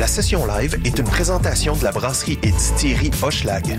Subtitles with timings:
[0.00, 3.78] La session live est une présentation de la brasserie et distillerie Hochelag.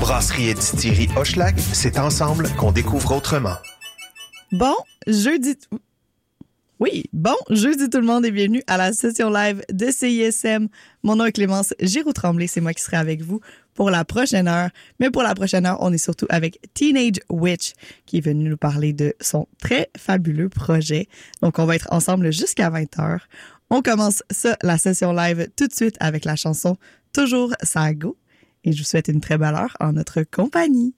[0.00, 3.54] Brasserie et distillerie Hochelag, c'est ensemble qu'on découvre autrement.
[4.50, 4.74] Bon,
[5.06, 5.54] jeudi.
[6.80, 10.66] Oui, bon, jeudi tout le monde et bienvenue à la session live de CISM.
[11.04, 13.40] Mon nom est Clémence Giroux-Tremblay, c'est moi qui serai avec vous
[13.74, 14.70] pour la prochaine heure.
[14.98, 17.74] Mais pour la prochaine heure, on est surtout avec Teenage Witch
[18.06, 21.06] qui est venu nous parler de son très fabuleux projet.
[21.42, 23.20] Donc, on va être ensemble jusqu'à 20h.
[23.70, 26.76] On commence ça, la session live, tout de suite avec la chanson
[27.12, 28.16] Toujours Sago.
[28.64, 30.94] Et je vous souhaite une très belle heure en notre compagnie.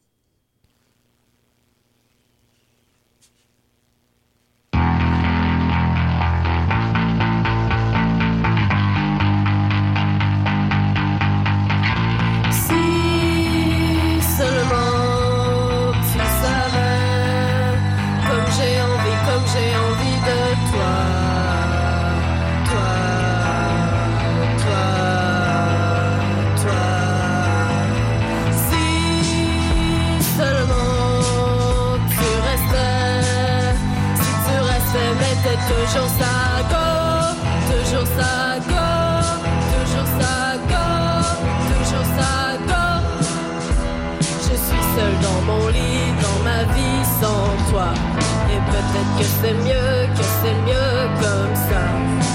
[49.53, 51.83] C'est mieux, que c'est mieux comme ça.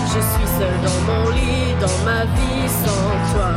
[0.05, 3.51] Je suis seule dans mon lit, dans ma vie sans toi.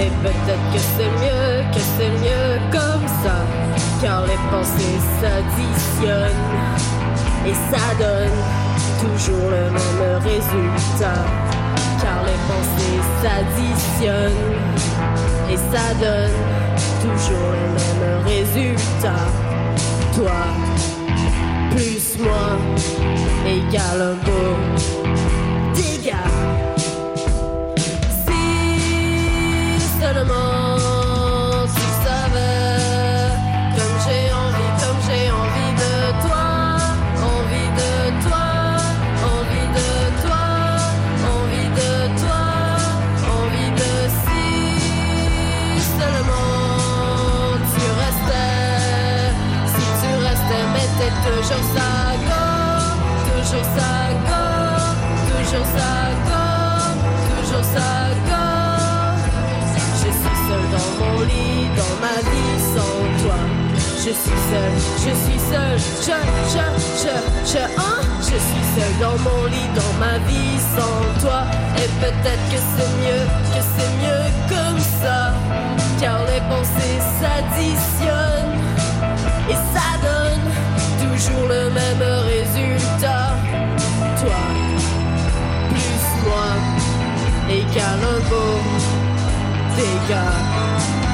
[0.00, 3.36] Et peut-être que c'est mieux, que c'est mieux comme ça.
[4.02, 6.44] Car les pensées s'additionnent
[7.46, 8.38] et ça donne
[9.00, 11.22] toujours le même résultat.
[12.02, 14.32] Car les pensées s'additionnent
[15.50, 16.36] et ça donne
[17.00, 19.24] toujours le même résultat.
[20.14, 20.32] Toi,
[21.78, 22.58] plus moi,
[23.46, 25.47] égale un
[64.08, 66.16] Je suis seule, je suis seule, je,
[66.54, 66.64] je,
[67.02, 68.00] je, je, hein?
[68.20, 71.42] Je suis seule dans mon lit, dans ma vie sans toi.
[71.76, 75.34] Et peut-être que c'est mieux, que c'est mieux comme ça.
[76.00, 78.56] Car les pensées s'additionnent
[79.50, 80.46] et ça donne
[81.04, 82.02] toujours le même
[82.32, 83.36] résultat.
[84.22, 84.40] Toi,
[85.68, 86.48] plus moi,
[87.50, 88.56] égale un beau
[89.76, 91.07] dégât.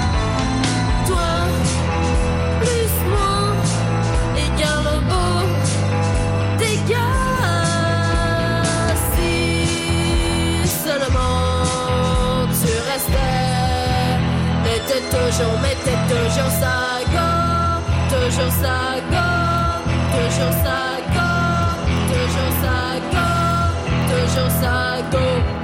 [15.14, 16.76] Toujours, mais t'es toujours ça,
[17.14, 17.28] go,
[18.10, 18.76] toujours ça,
[19.10, 19.44] go
[20.14, 20.78] toujours ça
[21.14, 21.28] go,
[22.08, 22.76] toujours ça
[23.12, 23.26] go,
[24.10, 25.63] toujours ça go.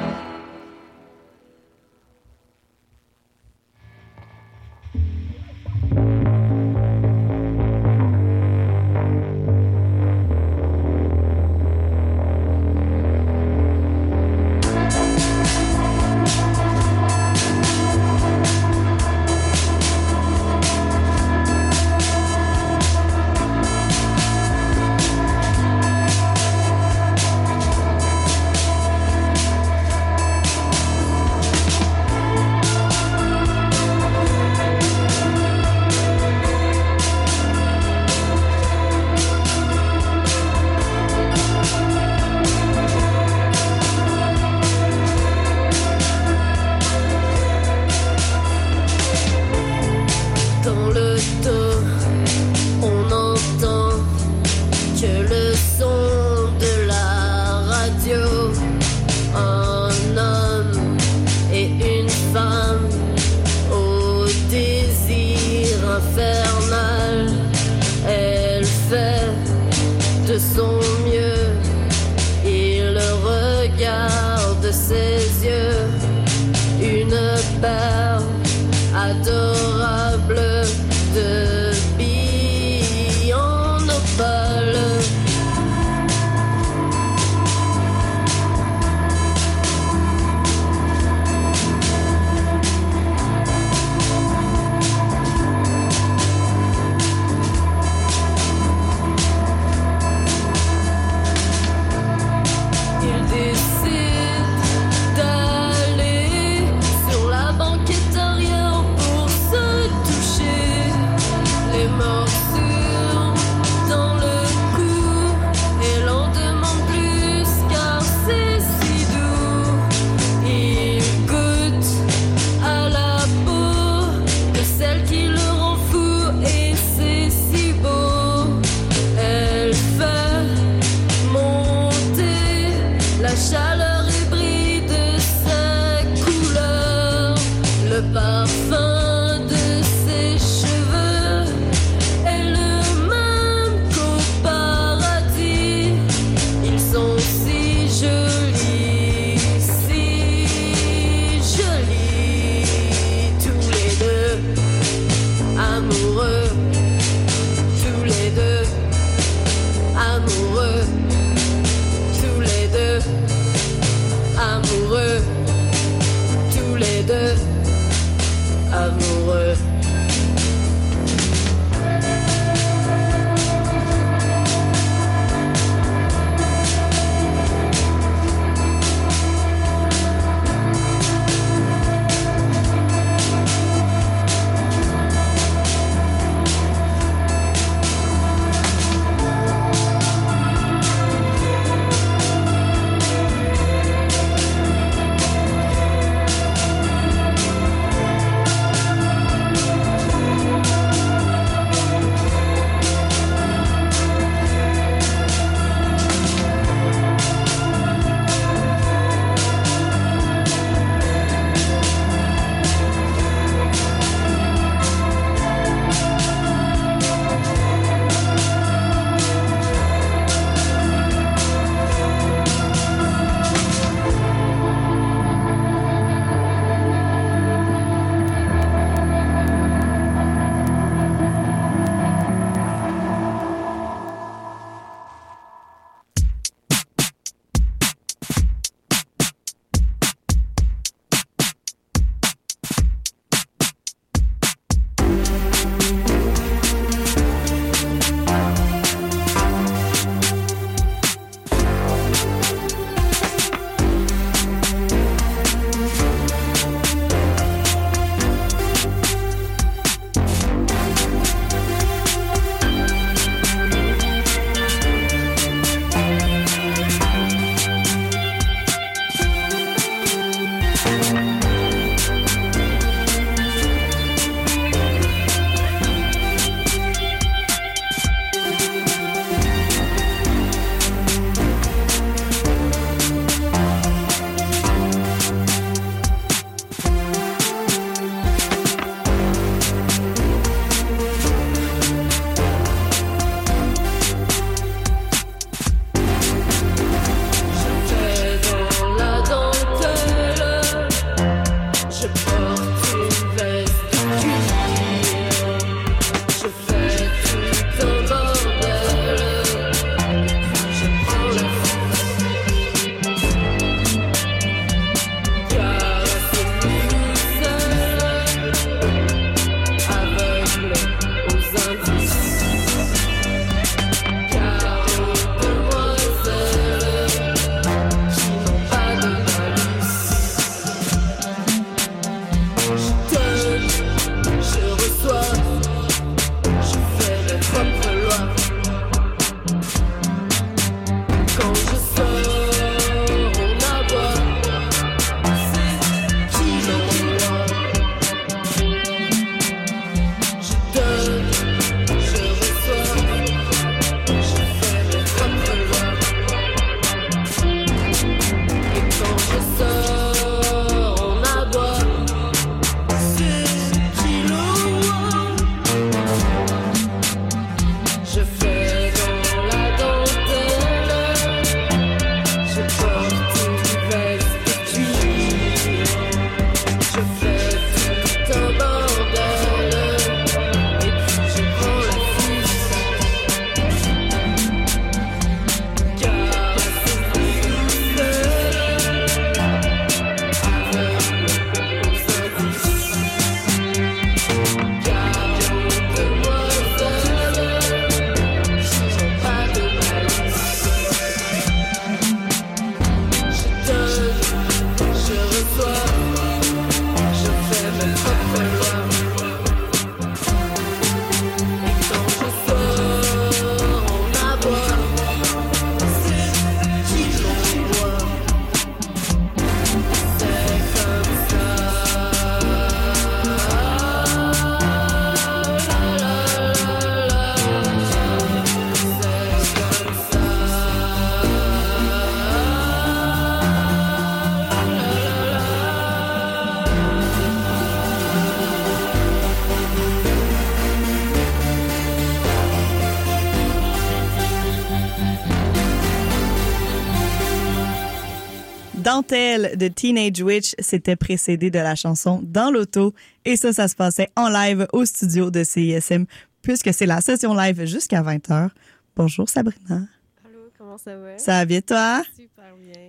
[449.10, 452.94] De Teenage Witch, c'était précédé de la chanson Dans l'auto.
[453.24, 456.04] Et ça, ça se passait en live au studio de CISM,
[456.42, 458.50] puisque c'est la session live jusqu'à 20h.
[458.94, 459.82] Bonjour Sabrina.
[460.24, 461.18] Allô, comment ça va?
[461.18, 462.04] Ça va bien toi?
[462.14, 462.82] Super bien.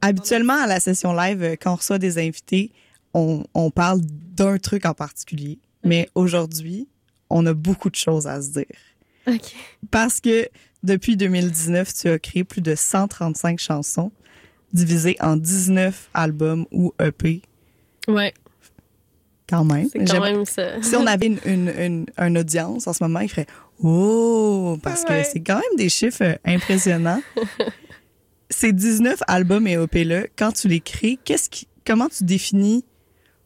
[0.00, 2.72] Habituellement, à la session live, quand on reçoit des invités,
[3.12, 5.58] on, on parle d'un truc en particulier.
[5.84, 6.88] Mais aujourd'hui,
[7.28, 8.64] on a beaucoup de choses à se dire.
[9.26, 9.54] OK.
[9.90, 10.48] Parce que
[10.82, 14.10] depuis 2019, tu as créé plus de 135 chansons
[14.72, 17.42] divisées en 19 albums ou EP
[18.08, 18.32] Ouais,
[19.48, 19.88] quand même.
[20.06, 20.80] quand même ça.
[20.82, 23.46] Si on avait une, une, une, une audience en ce moment, il ferait
[23.82, 24.78] Oh!
[24.82, 25.22] Parce Ouais.
[25.22, 27.20] que c'est quand même des chiffres euh, impressionnants.
[28.50, 32.84] Ces 19 albums et EP-là, quand tu les crées, qu'est-ce qui, comment tu définis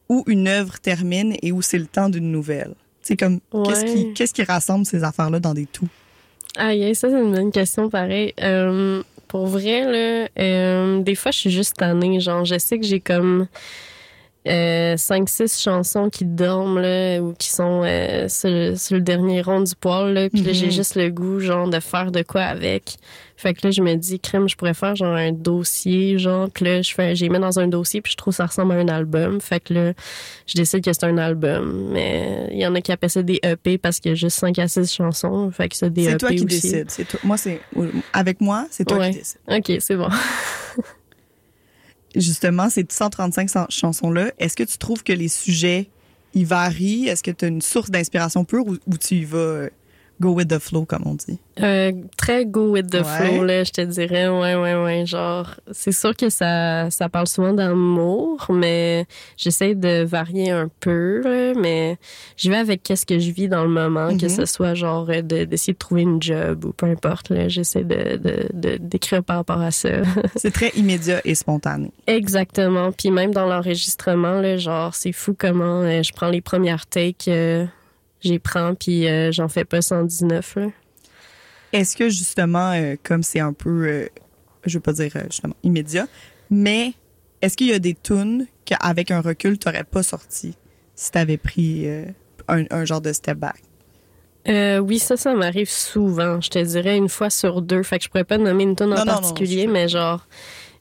[0.08, 2.74] où une œuvre termine et où c'est le temps d'une nouvelle?
[3.02, 4.12] C'est comme, qu'est-ce qui, Ouais.
[4.14, 5.88] qu'est-ce qui rassemble ces affaires-là dans des tout?
[6.56, 8.34] Aïe, ça, c'est une bonne question, pareil.
[8.42, 12.18] Euh, pour vrai, là, euh, des fois, je suis juste tannée.
[12.18, 13.46] Genre, je sais que j'ai comme
[14.48, 19.42] euh, 5-6 chansons qui dorment, là, ou qui sont euh, sur, le- sur le dernier
[19.42, 20.30] rond du poil, là.
[20.30, 20.72] Puis là, j'ai Mhm.
[20.72, 22.96] juste le goût, genre, de faire de quoi avec.
[23.36, 26.48] Fait que là, je me dis, crème, je pourrais faire, genre, un dossier, genre.
[26.52, 28.72] Puis là, je fais, j'ai mis dans un dossier, puis je trouve que ça ressemble
[28.72, 29.40] à un album.
[29.40, 29.92] Fait que là,
[30.46, 31.88] je décide que c'est un album.
[31.90, 34.38] Mais il y en a qui appellent ça des EP parce qu'il y a juste
[34.38, 35.50] 5 à 6 chansons.
[35.50, 36.44] Fait que c'est des C'est EP toi qui aussi.
[36.46, 36.90] décides.
[36.90, 37.60] C'est toi- moi, c'est,
[38.12, 39.10] avec moi, c'est toi Ouais.
[39.10, 39.40] qui décides.
[39.48, 40.08] OK, c'est bon.
[42.16, 45.88] Justement, ces 135 chan- chansons-là, est-ce que tu trouves que les sujets,
[46.34, 47.08] ils varient?
[47.08, 49.70] Est-ce que tu as une source d'inspiration pure ou, ou tu y vas euh,
[50.20, 51.38] go with the flow, comme on dit?
[51.62, 53.02] Euh, très go with the Ouais.
[53.04, 54.28] flow, là, je te dirais.
[54.28, 55.06] Ouais, ouais, ouais.
[55.06, 61.20] Genre, c'est sûr que ça, ça parle souvent d'amour, mais j'essaie de varier un peu,
[61.22, 61.96] là, mais
[62.36, 64.28] je vais avec qu'est-ce que je vis dans le moment, que Mhm.
[64.28, 67.48] ce soit genre euh, de- d'essayer de, trouver une job ou peu importe, là.
[67.48, 69.88] J'essaie de, de, de- d'écrire par rapport à ça.
[70.36, 71.90] C'est très immédiat et spontané.
[72.06, 72.92] Exactement.
[72.92, 77.28] Puis même dans l'enregistrement, là, genre, c'est fou comment euh, je prends les premières takes,
[77.28, 77.64] euh,
[78.20, 80.66] j'y prends, puis euh, j'en fais pas 119, là.
[81.72, 84.08] Est-ce que justement, euh, comme c'est un peu, euh,
[84.66, 86.08] je veux pas dire justement immédiat,
[86.50, 86.94] mais
[87.42, 90.54] est-ce qu'il y a des tunes qu'avec un recul, tu n'aurais pas sorti
[90.96, 91.86] si tu avais pris
[92.48, 93.62] un, un genre de step back?
[94.82, 96.40] Oui, ça, ça m'arrive souvent.
[96.40, 97.82] Je te dirais une fois sur deux.
[97.84, 100.26] Fait que je pourrais pas nommer une tune Non, en non, non, particulier, mais genre,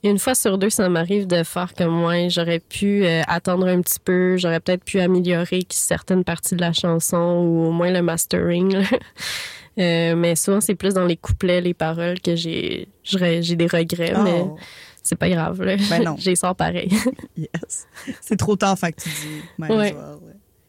[0.03, 2.29] une fois sur deux, ça m'arrive de faire comme moi.
[2.29, 4.37] J'aurais pu euh, attendre un petit peu.
[4.37, 8.75] J'aurais peut-être pu améliorer certaines parties de la chanson ou au moins le mastering.
[9.77, 14.13] Euh, mais souvent, c'est plus dans les couplets, les paroles que j'ai j'ai des regrets,
[14.21, 14.57] mais Oh,
[15.03, 15.63] c'est pas grave.
[15.63, 15.77] Là.
[15.89, 16.15] Ben non.
[16.19, 16.89] J'ai sors pareil.
[17.37, 17.87] yes.
[18.19, 19.41] C'est trop tard, fait que tu dis.
[19.57, 19.71] Ouais.
[19.71, 19.95] ouais.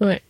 [0.00, 0.22] Ouais.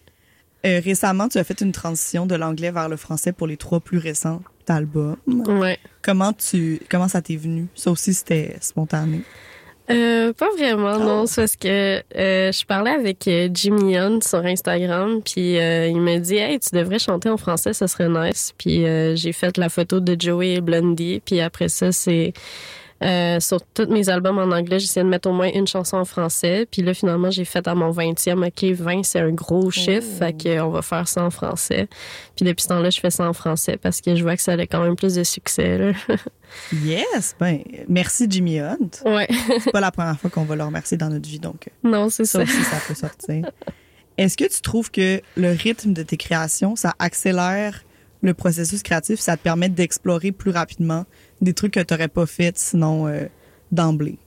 [0.67, 3.81] Euh, récemment, tu as fait une transition de l'anglais vers le français pour les trois
[3.81, 4.41] plus récents
[4.71, 5.17] albums.
[5.27, 5.79] ouais.
[6.03, 7.67] Comment tu, comment ça t'est venu?
[7.75, 9.21] Ça aussi, c'était spontané.
[9.91, 11.05] Euh, pas vraiment, Oh.
[11.05, 11.27] non.
[11.27, 16.01] C'est parce que euh, je parlais avec euh, Jimmy Hunt sur Instagram, puis euh, il
[16.01, 18.55] me dit Hey, tu devrais chanter en français, ça serait nice.
[18.57, 18.85] Puis
[19.17, 22.33] j'ai fait la photo de Joey et Blondie, puis après ça, c'est.
[23.03, 26.05] Euh, sur tous mes albums en anglais, j'essayais de mettre au moins une chanson en
[26.05, 26.67] français.
[26.71, 28.47] Puis là, finalement, j'ai fait à mon 20e.
[28.47, 30.07] OK, 20, c'est un gros chiffre.
[30.07, 30.19] Oh.
[30.19, 31.89] Fait qu'on va faire ça en français.
[32.37, 34.53] Puis depuis ce temps-là, je fais ça en français parce que je vois que ça
[34.53, 35.79] a quand même plus de succès.
[35.79, 35.93] Là.
[36.85, 38.91] Yes, ben, merci Jimmy Hunt.
[39.05, 39.29] ouais.
[39.61, 42.11] C'est pas la première fois qu'on va le remercier dans notre vie, donc euh, non,
[42.11, 42.43] c'est ça ça.
[42.43, 43.49] aussi, ça peut sortir.
[44.19, 47.85] Est-ce que tu trouves que le rythme de tes créations, ça accélère
[48.23, 51.07] le processus créatif, ça te permet d'explorer plus rapidement
[51.41, 53.27] des trucs que tu n'aurais pas fait sinon euh,
[53.73, 54.19] d'emblée?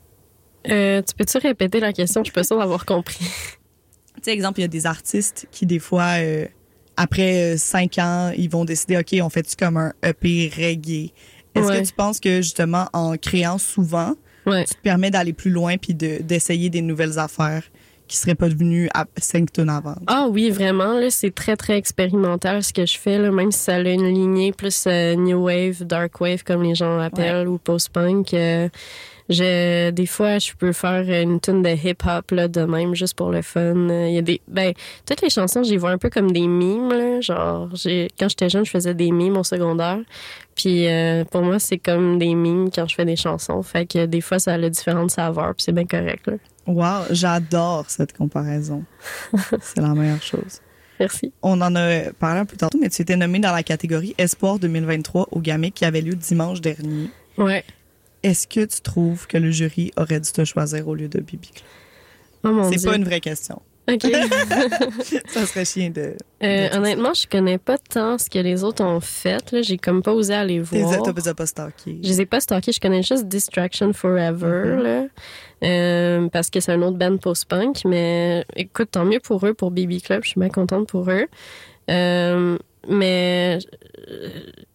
[0.70, 2.22] Euh, tu peux-tu répéter la question?
[2.22, 3.20] Je suis pas sûre d'avoir compris.
[4.16, 6.46] Tu sais, exemple, il y a des artistes qui, des fois, euh,
[6.96, 11.12] après cinq ans, ils vont décider, OK, on fait-tu comme un EP reggae?
[11.56, 11.82] Est-ce Ouais.
[11.82, 14.16] que tu penses que, justement, en créant souvent,
[14.46, 14.64] Ouais.
[14.66, 17.64] tu te permets d'aller plus loin puis de- d'essayer des nouvelles affaires?
[18.14, 19.96] Qui seraient pas devenues à cinq tonnes avant?
[20.06, 23.60] Ah oui, vraiment, là, c'est très, très expérimental ce que je fais, là, même si
[23.60, 27.58] ça a une lignée plus euh, New Wave, Dark Wave, comme les gens l'appellent, ou
[27.58, 28.36] Post-Punk.
[28.36, 28.70] euh,
[29.30, 33.32] je, des fois, je peux faire une tune de hip-hop, là, de même, juste pour
[33.32, 33.90] le fun.
[33.90, 34.74] Euh, Il y a des, ben,
[35.08, 37.20] toutes les chansons, j'y vois un peu comme des mimes, là.
[37.22, 40.00] Genre, j'ai, quand j'étais jeune, je faisais des mimes au secondaire.
[40.56, 43.64] Puis, euh, pour moi, c'est comme des mimes quand je fais des chansons.
[43.64, 46.34] Fait que des fois, ça a différentes saveurs, puis c'est bien correct, là.
[46.68, 48.84] Wow, j'adore cette comparaison.
[49.62, 50.62] C'est la meilleure chose.
[51.00, 51.34] Merci.
[51.42, 54.60] On en a parlé un peu tantôt, mais tu étais nommé dans la catégorie Espoir
[54.60, 57.10] 2023 au GAMIC qui avait lieu dimanche dernier.
[57.38, 57.64] Ouais.
[58.22, 61.52] Est-ce que tu trouves que le jury aurait dû te choisir au lieu de Bibi?
[62.46, 63.62] Oh C'est pas une vraie question.
[63.92, 64.02] OK.
[65.28, 66.16] Ça serait chien de.
[66.42, 69.44] Euh, de- honnêtement, je connais pas tant ce que les autres ont fait.
[69.62, 71.04] J'ai comme pas osé aller voir.
[71.04, 72.00] t'as pas- pas stalké.
[72.02, 74.84] Je les ai pas stockés, je connais juste Distraction Forever, Mhm.
[74.84, 75.04] là.
[75.64, 77.86] Euh, parce que c'est un autre band post-punk.
[77.86, 80.24] Mais écoute, tant mieux pour eux, pour Baby Club.
[80.24, 81.26] Je suis bien contente pour eux.
[81.90, 82.58] Euh,
[82.90, 83.60] mais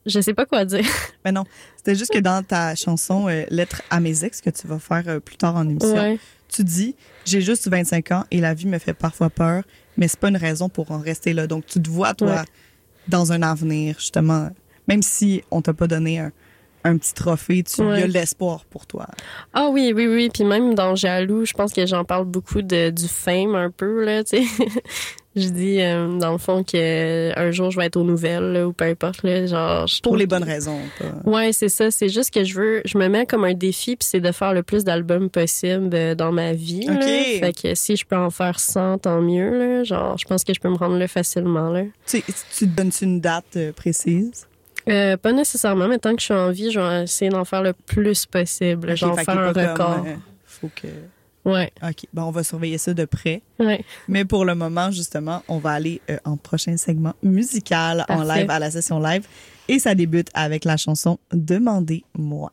[0.06, 0.84] je sais pas quoi dire.
[1.24, 1.44] Mais non,
[1.76, 5.20] c'était juste que dans ta chanson euh, Lettre à mes ex que tu vas faire
[5.20, 6.18] plus tard en émission, Ouais.
[6.48, 6.94] tu dis
[7.26, 9.62] J'ai juste 25 ans et la vie me fait parfois peur,
[9.98, 11.46] mais c'est pas une raison pour en rester là.
[11.46, 12.44] Donc tu te vois, toi, Ouais.
[13.08, 14.48] dans un avenir, justement,
[14.86, 16.32] même si on t'a pas donné un,
[16.88, 18.00] un petit trophée, tu Ouais.
[18.00, 19.06] y as l'espoir pour toi.
[19.54, 20.30] Ah oui, oui, oui.
[20.32, 24.04] Puis même dans Jaloux, je pense que j'en parle beaucoup de, du fame un peu,
[24.04, 24.44] là, tu sais.
[25.36, 28.66] je dis, euh, dans le fond, que un jour, je vais être aux nouvelles, là,
[28.66, 29.86] ou peu importe, là, genre...
[29.86, 30.80] je Pour les que- bonnes raisons.
[30.98, 31.90] pas- Ouais, c'est ça.
[31.92, 34.52] C'est juste que je veux, je me mets comme un défi, puis c'est de faire
[34.52, 36.86] le plus d'albums possible euh, dans ma vie.
[36.86, 36.94] là.
[36.94, 37.04] Ok.
[37.04, 39.58] Fait que si je peux en faire 100, tant mieux.
[39.58, 39.84] Là.
[39.84, 41.70] Genre, je pense que je peux me rendre là facilement.
[41.70, 41.82] Là.
[42.06, 42.32] Tu, tu
[42.68, 44.46] te donnes une date euh, précise?
[44.88, 47.62] Euh, pas nécessairement, mais tant que je suis en vie, je vais essayer d'en faire
[47.62, 48.90] le plus possible.
[48.90, 50.04] Ok, genre fait faire un pas comme, record.
[50.06, 50.14] euh,
[50.46, 50.88] faut que.
[51.44, 52.06] Ouais, OK.
[52.12, 53.42] Bon, on va surveiller ça de près.
[53.58, 53.84] ouais.
[54.06, 58.50] Mais pour le moment, justement, on va aller euh, en prochain segment musical en live
[58.50, 59.26] à la session live.
[59.68, 61.18] Et ça débute avec la chanson.
[61.32, 62.50] Demandez-moi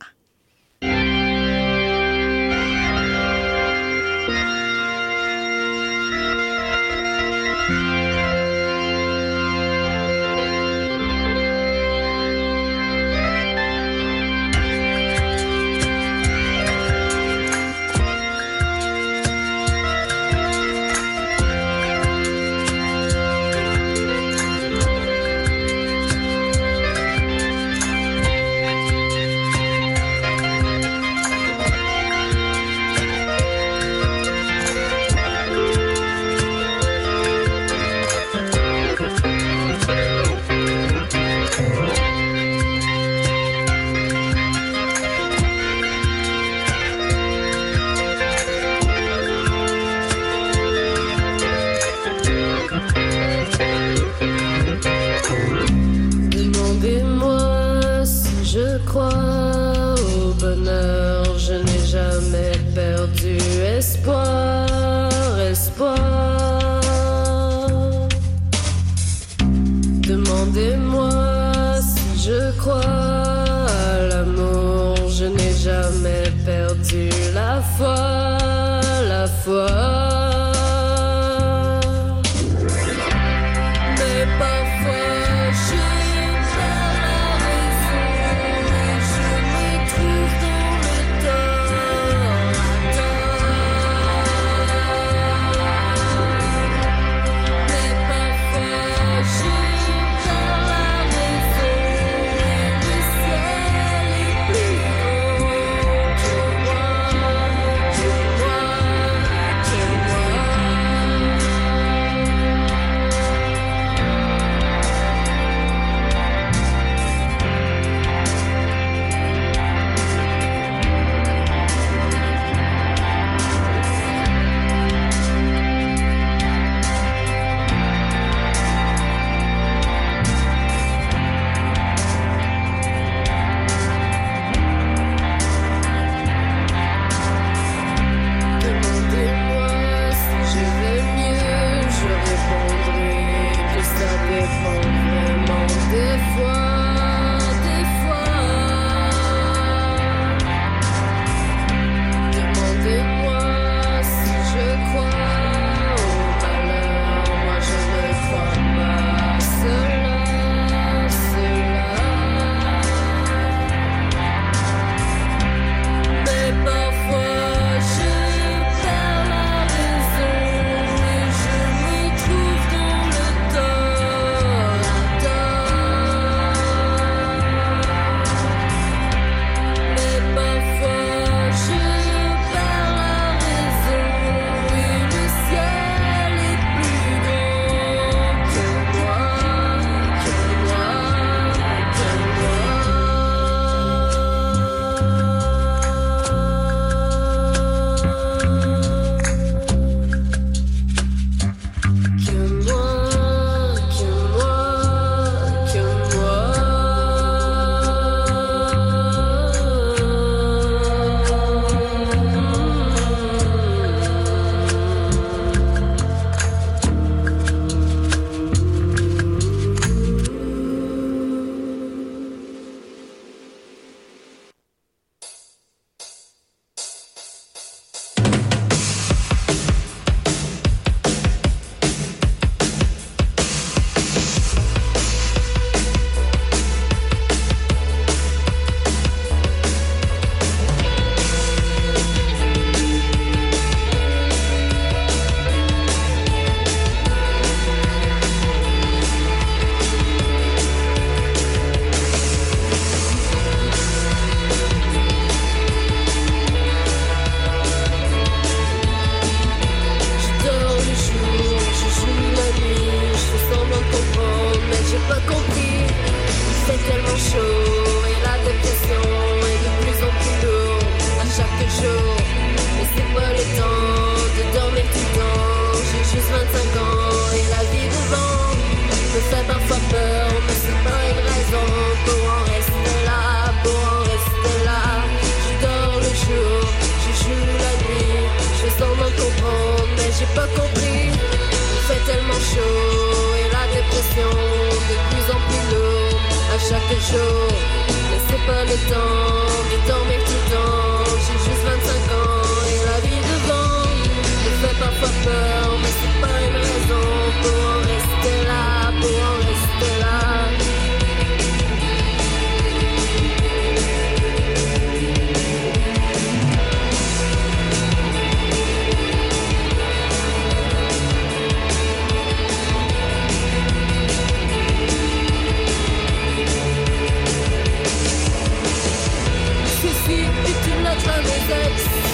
[331.47, 332.04] lettre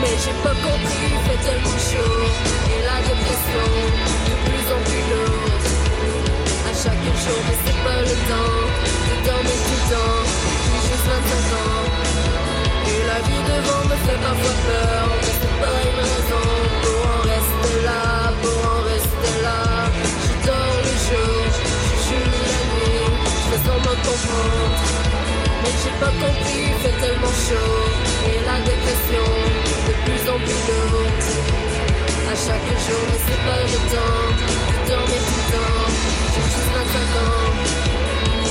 [0.00, 2.24] Mais j'ai pas compris, il fait tellement chaud.
[2.72, 3.66] Et la dépression,
[4.26, 5.66] de plus en plus lourde.
[6.66, 8.56] À chaque jour, mais c'est pas le temps
[9.08, 10.20] De dormir tout le temps,
[10.64, 11.86] j'ai juste 25 ans.
[12.88, 15.04] Et la vie devant me fait parfois peur.
[15.20, 16.46] Mais c'est pas une raison.
[16.82, 18.02] Pour en rester là
[18.42, 19.60] Pour en rester là.
[20.24, 21.40] Je dors le jour,
[21.88, 23.08] je joue la nuit.
[23.24, 24.99] Je fais semblant comprendre
[25.62, 27.76] mais j'ai pas compris, il fait tellement chaud.
[28.28, 29.26] Et la dépression,
[29.86, 31.22] de plus en plus lourde.
[32.30, 34.28] À chaque jour, mais c'est pas le temps.
[34.70, 35.86] De dormir tout le temps
[36.32, 37.50] J'ai juste 25 ans.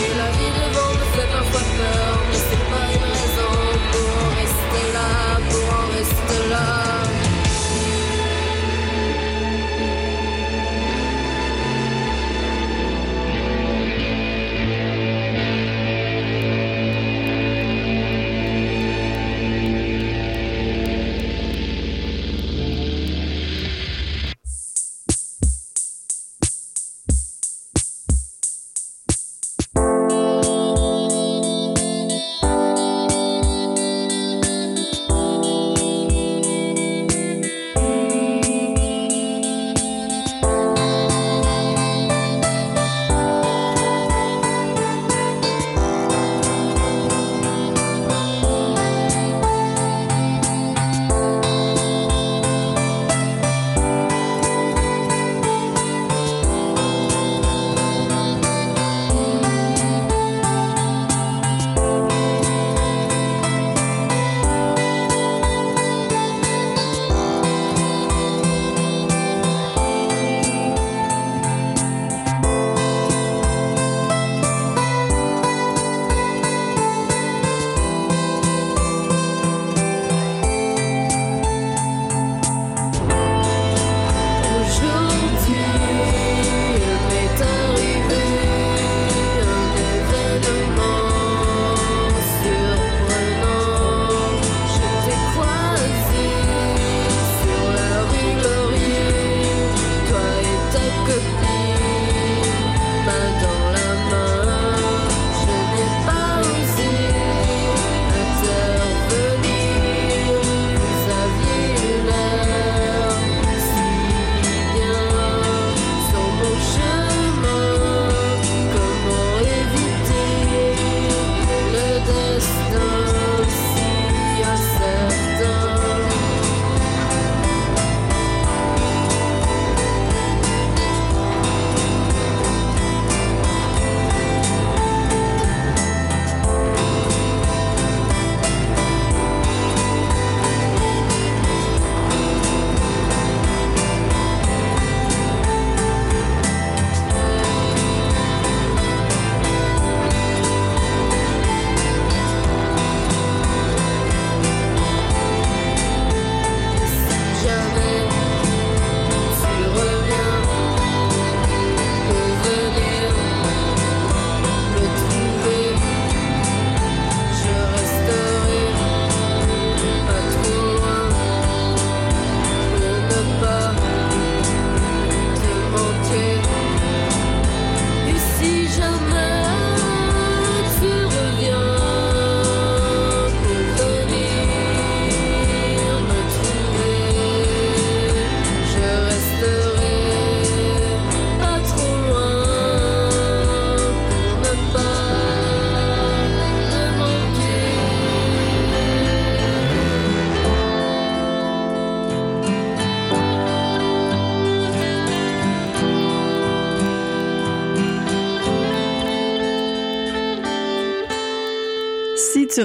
[0.06, 2.14] Et la vie devant me fait parfois peur.
[2.30, 3.54] Mais c'est pas une raison
[3.92, 5.10] pour en rester là
[5.50, 7.19] Pour en rester là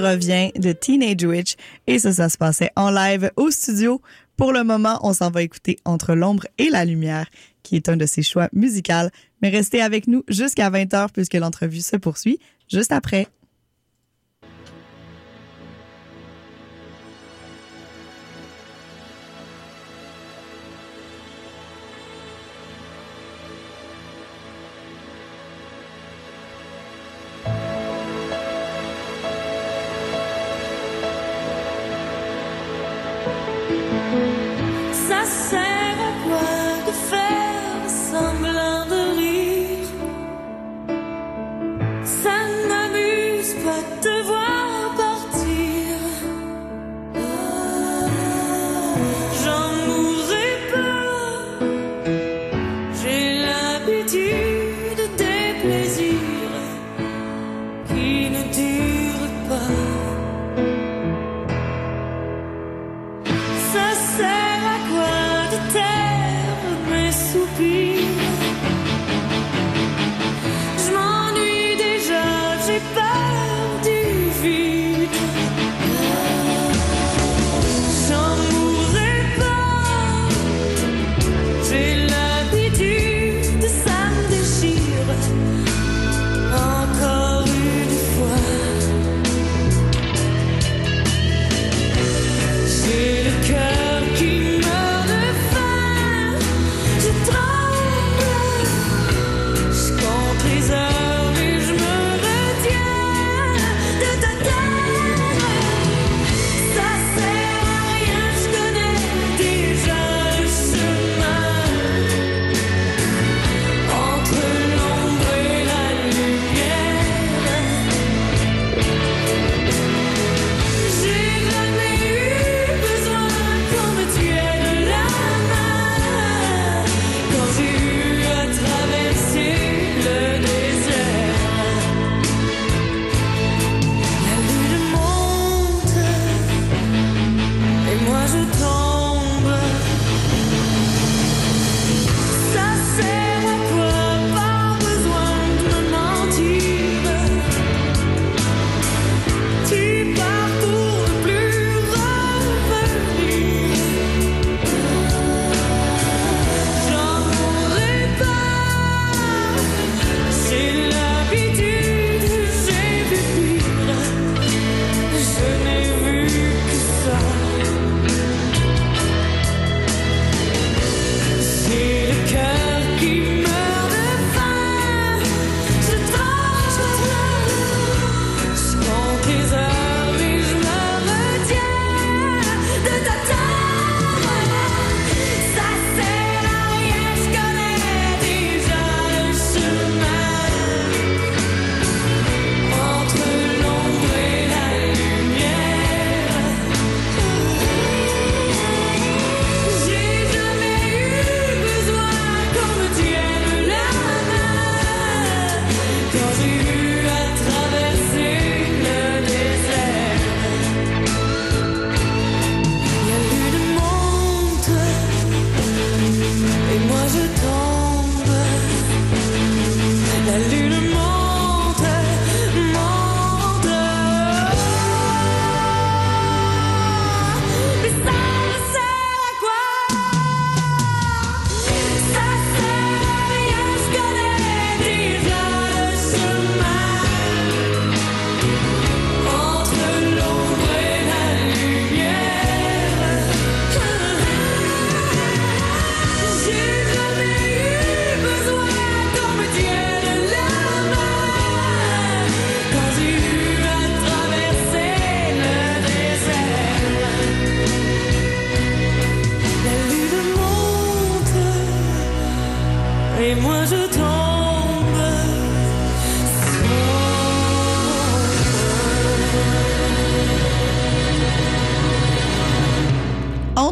[0.05, 1.55] revient de Teenage Witch
[1.87, 4.01] et ça, ça se passait en live au studio.
[4.37, 7.27] Pour le moment, on s'en va écouter Entre l'ombre et la lumière,
[7.63, 9.09] qui est un de ses choix musicaux.
[9.43, 12.39] Mais restez avec nous jusqu'à 20h puisque l'entrevue se poursuit
[12.69, 13.29] juste après.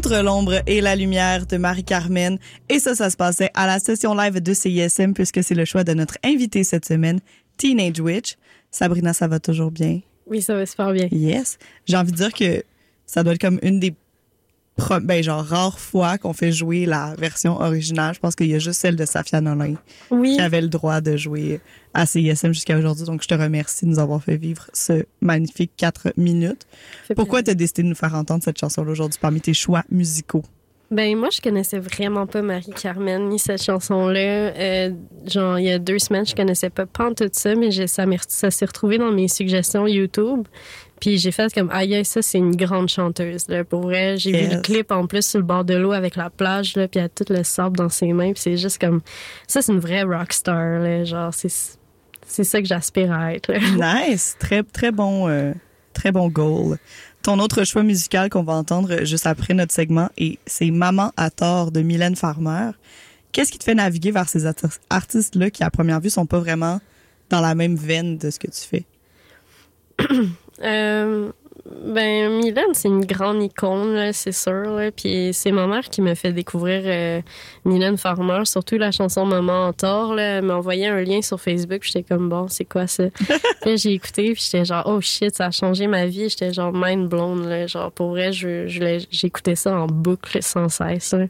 [0.05, 2.37] Entre l'ombre et la lumière de Marie-Carmen.
[2.69, 5.85] Et ça, ça se passait à la session live de CISM puisque c'est le choix
[5.85, 7.21] de notre invité cette semaine,
[7.57, 8.35] Teenage Witch.
[8.73, 10.01] Sabrina, ça va toujours bien?
[10.27, 11.07] Oui, ça va super bien.
[11.13, 11.57] Yes.
[11.87, 12.65] J'ai envie de dire que
[13.07, 13.95] ça doit être comme une des
[15.03, 18.15] ben, genre, rare fois qu'on fait jouer la version originale.
[18.15, 19.75] Je pense qu'il y a juste celle de Safia Nolin
[20.11, 20.37] Oui.
[20.37, 21.61] qui avait le droit de jouer
[21.95, 23.05] à CISM jusqu'à aujourd'hui.
[23.05, 26.67] Donc, je te remercie de nous avoir fait vivre ce magnifique 4 minutes.
[27.15, 30.43] Pourquoi tu as décidé de nous faire entendre cette chanson-là aujourd'hui parmi tes choix musicaux?
[30.91, 34.19] Ben moi, je connaissais vraiment pas Marie-Carmen ni cette chanson-là.
[34.21, 34.91] Euh,
[35.27, 38.51] genre, il y a deux semaines, je connaissais pas pas tout ça, mais ça, ça
[38.51, 40.47] s'est retrouvé dans mes suggestions YouTube.
[41.03, 43.49] Puis j'ai fait comme, aïe, ça, c'est une grande chanteuse.
[43.49, 43.65] Là.
[43.65, 46.31] Pour vrai, j'ai vu le clip en plus sur le bord de l'eau avec la
[46.31, 48.33] plage, là, puis elle a tout le sable dans ses mains.
[48.33, 49.01] Puis c'est juste comme,
[49.49, 50.79] ça, c'est une vraie rockstar.
[50.79, 51.03] Là.
[51.03, 51.51] Genre, c'est,
[52.25, 53.53] c'est ça que j'aspire à être.
[53.53, 53.59] là.
[54.07, 54.37] Nice!
[54.39, 55.53] Très, très bon, euh,
[55.93, 56.79] très bon goal.
[57.25, 61.31] Ton autre choix musical qu'on va entendre juste après notre segment, et c'est Maman à
[61.31, 62.71] tort de Mylène Farmer.
[63.33, 66.39] Qu'est-ce qui te fait naviguer vers ces arti- artistes-là qui, à première vue, sont pas
[66.39, 66.81] vraiment
[67.29, 68.85] dans la même veine de ce que tu fais?
[70.63, 71.31] Euh,
[71.65, 74.73] ben, Mylène, c'est une grande icône, là, c'est sûr.
[74.73, 74.91] là.
[74.91, 77.21] Puis c'est ma mère qui m'a fait découvrir euh,
[77.65, 80.15] Mylène Farmer, surtout la chanson Maman en tort.
[80.15, 80.39] Là.
[80.39, 83.05] Elle m'a envoyé un lien sur Facebook, j'étais comme, bon, c'est quoi ça?
[83.63, 86.29] Puis j'ai écouté, puis j'étais genre, oh shit, ça a changé ma vie.
[86.29, 87.49] J'étais genre mind blown.
[87.49, 87.67] Là.
[87.69, 88.67] Genre, pour vrai, je,
[89.11, 91.13] j'écoutais ça en boucle sans cesse.
[91.13, 91.27] là.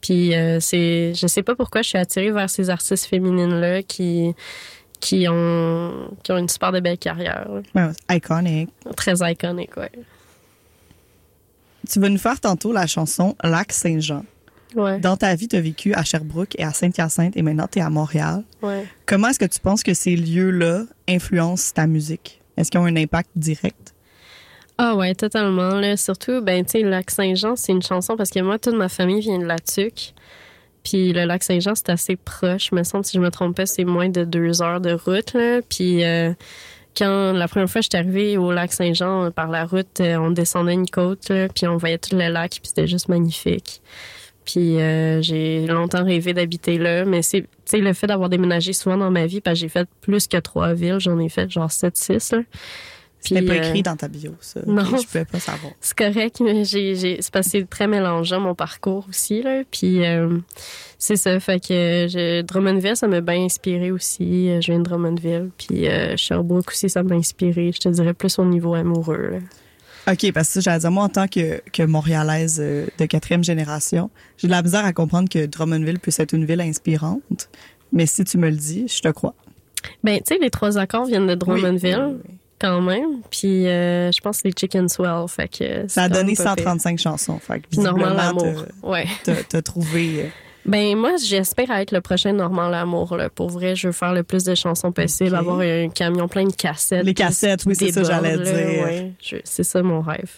[0.00, 4.34] Puis euh, c'est, je sais pas pourquoi je suis attirée vers ces artistes féminines-là qui,
[5.00, 7.48] qui, ont, qui ont une super de belle carrière.
[7.74, 8.68] Ouais, iconic.
[8.96, 9.90] Très iconique, ouais.
[11.88, 14.24] Tu vas nous faire tantôt la chanson Lac Saint-Jean.
[14.74, 17.78] Ouais, Dans ta vie, tu as vécu à Sherbrooke et à Saint-Hyacinthe et maintenant tu
[17.78, 18.42] es à Montréal.
[18.62, 18.84] ouais.
[19.06, 22.40] Comment est-ce que tu penses que ces lieux-là influencent ta musique?
[22.56, 23.94] Est-ce qu'ils ont un impact direct?
[24.78, 25.76] Ah ouais, totalement.
[25.76, 25.96] Là.
[25.96, 29.20] Surtout, ben, tu sais, lac Saint-Jean, c'est une chanson parce que moi, toute ma famille
[29.20, 30.12] vient de la Tuque.
[30.86, 32.70] Puis le lac Saint-Jean, c'est assez proche.
[32.70, 35.32] Me semble, si je me trompe pas, c'est moins de deux heures de route.
[35.32, 35.60] Là.
[35.68, 36.32] Puis euh,
[36.96, 40.30] quand la première fois que j'étais arrivée au lac Saint-Jean par la route, euh, on
[40.30, 43.82] descendait une côte, là, puis on voyait tout le lac, puis c'était juste magnifique.
[44.44, 49.10] Puis euh, j'ai longtemps rêvé d'habiter là, mais c'est le fait d'avoir déménagé souvent dans
[49.10, 52.38] ma vie j'ai fait plus que trois villes, j'en ai fait genre 7 6 là.
[53.34, 54.60] Puis, pas euh, écrit dans ta bio, ça.
[54.66, 54.84] non.
[54.84, 55.72] Je pouvais pas savoir.
[55.80, 59.42] c'est correct, mais j'ai, j'ai, c'est parce que c'est très mélangeant mon parcours aussi.
[59.42, 59.62] Là.
[59.70, 60.38] Puis euh,
[60.98, 64.48] c'est ça, fait que je, Drummondville, ça m'a bien inspiré aussi.
[64.50, 65.50] Euh, Je viens de Drummondville.
[65.58, 67.72] Puis euh, Sherbrooke aussi, ça m'a inspiré.
[67.72, 69.30] Je te dirais plus au niveau amoureux.
[69.32, 70.12] là.
[70.12, 74.08] OK, parce que j'allais dire, moi, en tant que, que Montréalaise de quatrième génération,
[74.38, 77.48] j'ai de la misère à comprendre que Drummondville puisse être une ville inspirante.
[77.92, 79.34] Mais si tu me le dis, je te crois.
[80.04, 82.34] Ben, tu sais, les trois accords viennent de Drummondville, Oui, oui, oui.
[82.60, 83.20] Quand même.
[83.30, 85.26] Puis euh, je pense que c'est Chicken Swell.
[85.28, 86.64] Fait que Ça a donné même pas pire.
[86.64, 87.38] 135 chansons.
[87.38, 88.64] Fait que Normand Lamour.
[88.82, 89.06] Ouais.
[89.24, 90.22] t'as- trouvé...
[90.24, 90.28] euh,
[90.64, 93.16] Ben moi, j'espère être le prochain Normand Lamour.
[93.16, 93.28] Là.
[93.30, 96.52] Pour vrai, je veux faire le plus de chansons possible, avoir un camion plein de
[96.54, 97.04] cassettes.
[97.04, 98.84] Les cassettes, oui, c'est ça, j'allais dire.
[98.84, 99.12] Ouais,
[99.44, 100.30] c'est ça mon rêve.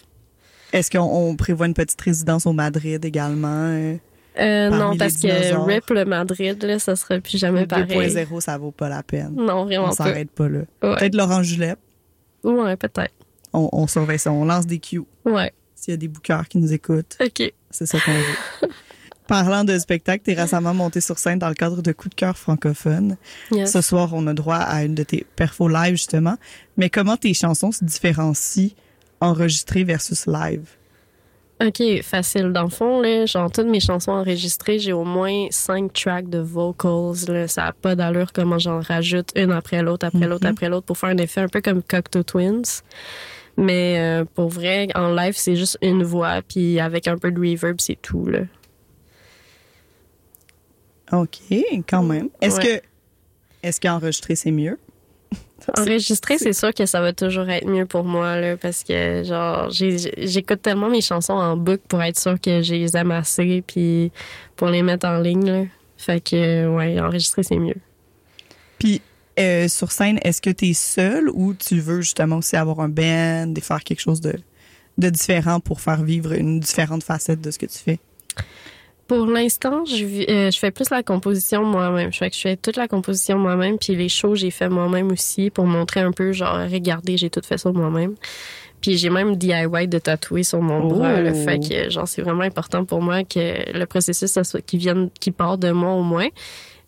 [0.71, 3.47] Est-ce qu'on on prévoit une petite résidence au Madrid également?
[4.37, 4.69] euh?
[4.69, 5.65] Non, les parce que.
[5.65, 7.87] RIP le Madrid, là, ça sera plus jamais Le pareil.
[7.87, 9.33] 2.0, ça vaut pas la peine.
[9.35, 9.93] Non, On vraiment pas.
[9.95, 10.59] s'arrête pas là.
[10.83, 10.95] Ouais.
[10.95, 11.79] Peut-être Laurent Julep.
[12.43, 13.13] Ouais, peut-être.
[13.53, 14.31] On, on surveille ça.
[14.31, 15.01] On lance des cues.
[15.25, 15.51] Ouais.
[15.75, 17.53] S'il y a des bookers qui nous écoutent, OK.
[17.71, 18.69] c'est ça qu'on veut.
[19.27, 22.35] Parlant de spectacle, t'es récemment monté sur scène dans le cadre de Coup de cœur
[22.35, 23.15] francophone.
[23.51, 23.71] Yes.
[23.71, 26.35] Ce soir, on a droit à une de tes perfos live, justement.
[26.77, 28.71] Mais comment tes chansons se différencient
[29.21, 30.67] enregistrées versus live?
[31.61, 32.53] OK, facile.
[32.53, 36.39] Dans le fond, là, genre, toutes mes chansons enregistrées, j'ai au moins cinq tracks de
[36.39, 37.15] vocals.
[37.27, 37.47] Là.
[37.49, 40.51] Ça n'a pas d'allure comment j'en rajoute une après l'autre, après l'autre, Mhm.
[40.51, 42.81] après l'autre pour faire un effet un peu comme Cocteau Twins.
[43.57, 47.39] Mais euh, pour vrai, en live, c'est juste une voix, puis avec un peu de
[47.39, 48.25] reverb, c'est tout.
[48.25, 48.39] Là.
[51.11, 51.39] OK,
[51.89, 52.29] quand même.
[52.39, 52.81] Est-ce Ouais.
[52.81, 54.77] que est-ce qu'enregistrer, c'est mieux?
[55.77, 59.69] Enregistrer, c'est sûr que ça va toujours être mieux pour moi, là, parce que, genre,
[59.69, 63.63] j'ai- j'écoute tellement mes chansons en boucle pour être sûr que je les aime assez,
[63.65, 64.11] puis
[64.55, 65.63] pour les mettre en ligne, là.
[65.97, 67.75] Fait que, ouais, enregistrer, c'est mieux.
[68.77, 69.01] Puis,
[69.37, 72.89] euh, sur scène, est-ce que tu es seul ou tu veux justement aussi avoir un
[72.89, 74.33] band et faire quelque chose de,
[74.97, 77.99] de différent pour faire vivre une différente facette de ce que tu fais?
[79.09, 82.13] Pour l'instant, je, euh, je fais plus la composition moi-même.
[82.13, 85.11] Je fais que je fais toute la composition moi-même, puis les shows, j'ai fait moi-même
[85.11, 88.13] aussi pour montrer un peu, genre, regardez, j'ai tout fait ça moi-même.
[88.81, 91.19] Puis j'ai même DIY de tatouer sur mon bras.
[91.19, 94.79] Le fait que, genre, c'est vraiment important pour moi que le processus, ça soit, qu'il
[94.79, 96.27] vienne, qu'il part de moi au moins.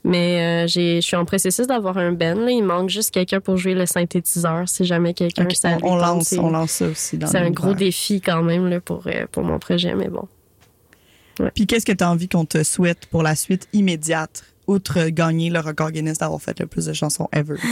[0.04, 2.36] Mais euh, j'ai, je suis en processus d'avoir un band.
[2.36, 2.52] Là.
[2.52, 5.96] Il manque juste quelqu'un pour jouer le synthétiseur, si jamais quelqu'un Ok, ça on, on
[5.96, 9.26] lance, on lance ça aussi dans C'est un gros défi quand même là, pour, euh,
[9.32, 10.28] pour mon projet, mais bon.
[11.56, 15.50] Puis qu'est-ce que tu as envie qu'on te souhaite pour la suite immédiate, outre gagner
[15.50, 17.56] le record Guinness d'avoir fait le plus de chansons ever?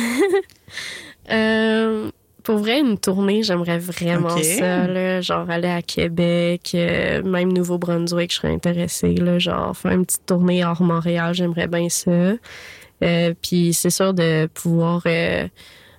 [1.32, 2.10] Euh,
[2.44, 8.32] Pour vrai, une tournée, j'aimerais vraiment ça, là, genre aller à Québec, euh, même Nouveau-Brunswick,
[8.32, 12.12] je serais intéressée, là, genre faire une petite tournée hors Montréal, j'aimerais bien ça.
[12.12, 15.06] Euh, puis c'est sûr de pouvoir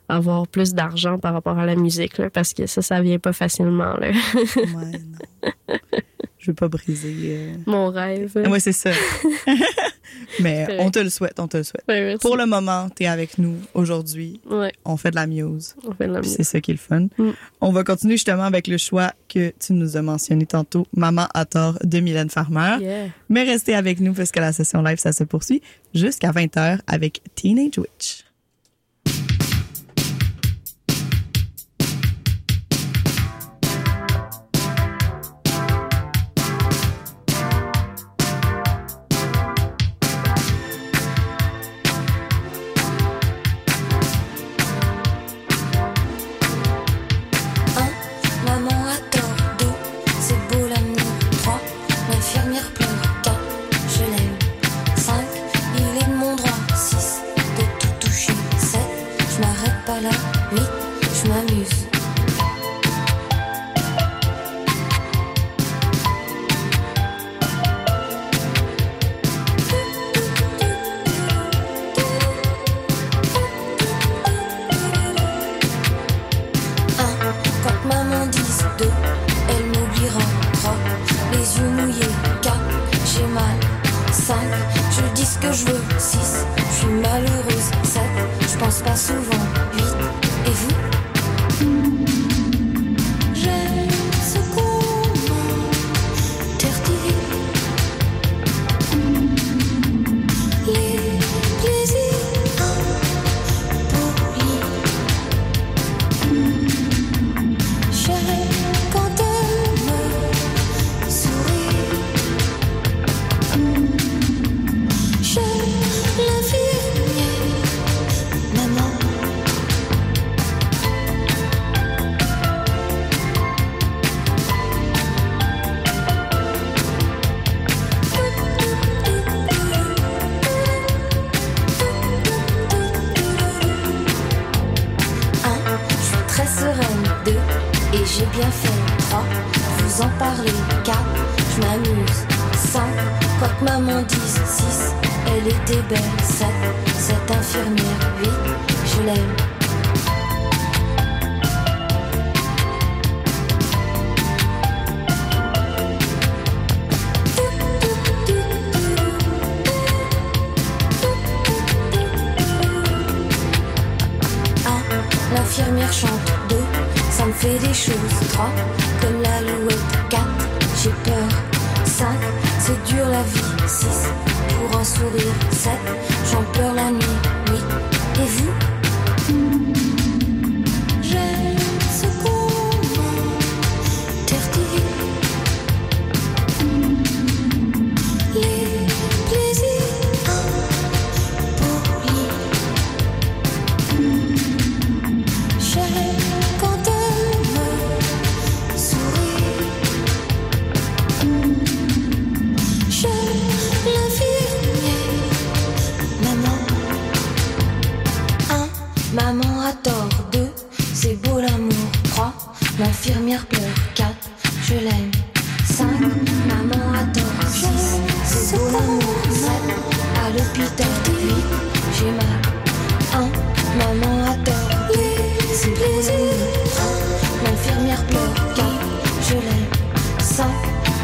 [0.09, 3.33] avoir plus d'argent par rapport à la musique, là, parce que ça, ça vient pas
[3.33, 4.09] facilement, là.
[4.57, 5.51] Ouais, non.
[6.51, 7.15] Veux pas briser.
[7.27, 7.53] euh.
[7.67, 8.33] Mon rêve.
[8.49, 8.91] Ouais, c'est ça.
[10.41, 11.85] Mais on te le souhaite, on te le souhaite.
[11.89, 12.17] Ouais.
[12.21, 14.41] Pour le moment, tu es avec nous aujourd'hui.
[14.51, 15.77] Ouais, On fait de la muse.
[15.87, 16.37] on fait de la musique.
[16.37, 17.07] C'est ça qui est le fun.
[17.19, 17.31] Mm.
[17.61, 21.45] On va continuer justement avec le choix que tu nous as mentionné tantôt, Maman à
[21.45, 22.77] tort de Mylène Farmer.
[22.81, 23.07] Yeah.
[23.29, 25.63] Mais restez avec nous parce que la session live, ça se poursuit
[25.95, 28.25] jusqu'à 20h avec Teenage Witch.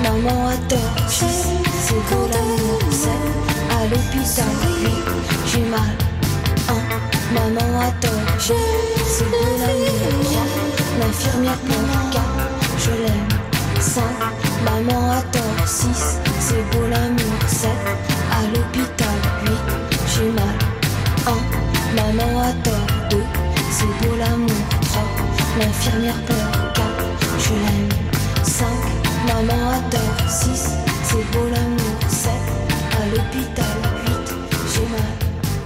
[0.03, 1.09] Maman a tort.
[1.09, 1.47] Six,
[1.83, 2.81] c'est beau l'amour.
[2.91, 3.11] Sept,
[3.71, 4.45] à l'hôpital.
[4.81, 5.05] Huit,
[5.47, 5.95] j'ai mal.
[6.69, 6.83] Un,
[7.35, 8.13] maman a tort.
[8.39, 10.43] C'est beau l'amour.
[11.01, 12.11] L'infirmière pleure.
[12.13, 13.29] Quatre, je l'aime.
[13.81, 14.19] Cinq,
[14.65, 15.67] maman a tort.
[15.67, 17.39] Six, c'est beau l'amour.
[17.47, 17.71] Sept,
[18.33, 19.19] à l'hôpital.
[19.45, 19.67] Huit,
[20.15, 20.57] j'ai mal.
[21.27, 21.41] Un,
[21.97, 22.87] maman a tort.
[23.11, 23.25] Deux,
[23.71, 24.63] c'est beau l'amour.
[24.83, 25.09] Trois,
[25.59, 26.56] l'infirmière pleure.
[29.37, 30.71] Maman adore 6,
[31.03, 32.31] c'est l'amour 7,
[32.99, 33.67] à l'hôpital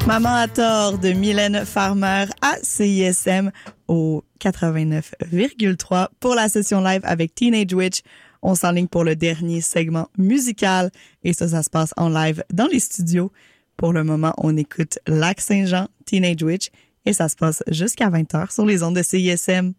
[0.09, 3.53] Maman à tort de Mylène Farmer à CISM
[3.87, 8.01] au 89,3 pour la session live avec Teenage Witch.
[8.43, 10.91] On s'enligne pour le dernier segment musical
[11.23, 13.31] et ça, ça se passe en live dans les studios.
[13.77, 16.71] Pour le moment, on écoute Lac Saint-Jean, Teenage Witch
[17.07, 19.75] et ça se passe jusqu'à 20h sur les ondes de CISM.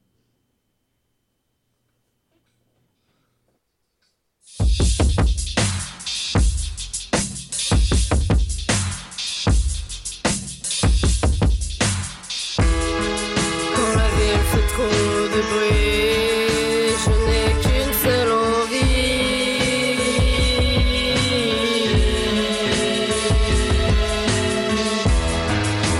[13.75, 18.91] Quand la ville fait trop de bruit, je n'ai qu'une seule envie.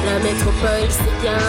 [0.06, 1.42] La métropole, c'est bien.